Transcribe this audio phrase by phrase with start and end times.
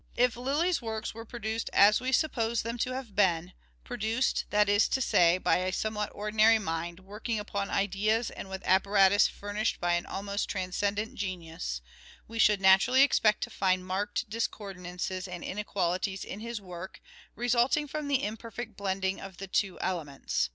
[0.15, 3.53] If Lyly's works were produced as we suppose them Lyrics in to have been';
[3.83, 7.69] produced, that is to say, by a some Ly*y splays, what ordinary mind working upon
[7.69, 11.81] ideas and with apparatus furnished by an almost transcendent genius,
[12.27, 16.99] we should naturally expect to find marked discordances and inequalities in his work,
[17.35, 20.49] resulting from the imperfect blending of the two elements.